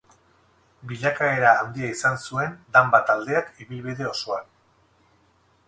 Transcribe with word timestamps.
Bilakaera 0.91 1.51
handia 1.65 1.91
izan 1.97 2.17
zuen 2.31 2.57
Danba 2.77 3.03
taldeak 3.13 3.53
ibilbide 3.67 4.11
osoan. 4.17 4.51